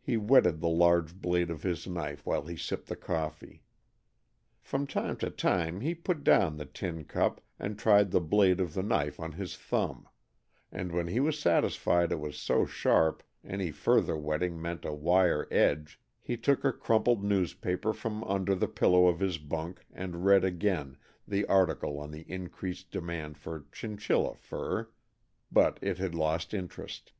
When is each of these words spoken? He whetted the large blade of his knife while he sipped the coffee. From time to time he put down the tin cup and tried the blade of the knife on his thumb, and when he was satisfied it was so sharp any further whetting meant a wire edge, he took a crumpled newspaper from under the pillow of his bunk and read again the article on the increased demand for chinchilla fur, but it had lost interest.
He 0.00 0.16
whetted 0.16 0.62
the 0.62 0.68
large 0.70 1.14
blade 1.14 1.50
of 1.50 1.62
his 1.62 1.86
knife 1.86 2.24
while 2.24 2.46
he 2.46 2.56
sipped 2.56 2.86
the 2.88 2.96
coffee. 2.96 3.62
From 4.62 4.86
time 4.86 5.18
to 5.18 5.28
time 5.28 5.82
he 5.82 5.94
put 5.94 6.24
down 6.24 6.56
the 6.56 6.64
tin 6.64 7.04
cup 7.04 7.42
and 7.58 7.78
tried 7.78 8.12
the 8.12 8.20
blade 8.22 8.60
of 8.62 8.72
the 8.72 8.82
knife 8.82 9.20
on 9.20 9.32
his 9.32 9.54
thumb, 9.54 10.08
and 10.70 10.90
when 10.90 11.08
he 11.08 11.20
was 11.20 11.38
satisfied 11.38 12.12
it 12.12 12.18
was 12.18 12.38
so 12.38 12.64
sharp 12.64 13.22
any 13.44 13.70
further 13.70 14.16
whetting 14.16 14.58
meant 14.58 14.86
a 14.86 14.94
wire 14.94 15.46
edge, 15.50 16.00
he 16.22 16.38
took 16.38 16.64
a 16.64 16.72
crumpled 16.72 17.22
newspaper 17.22 17.92
from 17.92 18.24
under 18.24 18.54
the 18.54 18.66
pillow 18.68 19.06
of 19.06 19.20
his 19.20 19.36
bunk 19.36 19.84
and 19.92 20.24
read 20.24 20.44
again 20.44 20.96
the 21.28 21.44
article 21.44 21.98
on 21.98 22.10
the 22.10 22.22
increased 22.22 22.90
demand 22.90 23.36
for 23.36 23.66
chinchilla 23.70 24.34
fur, 24.34 24.88
but 25.50 25.78
it 25.82 25.98
had 25.98 26.14
lost 26.14 26.54
interest. 26.54 27.12